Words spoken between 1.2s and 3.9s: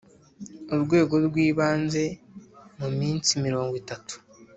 rw ibanze mu minsi mirongo